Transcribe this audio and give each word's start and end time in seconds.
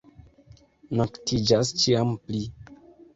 Noktiĝas 0.99 1.71
ĉiam 1.83 2.15
pli. 2.25 2.41